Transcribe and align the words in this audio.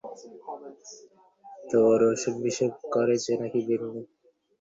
তোর 1.69 1.99
অসুখবিসুখ 2.11 2.71
করেছে 2.93 3.31
নাকি 3.41 3.59
বিন্দু? 3.67 4.01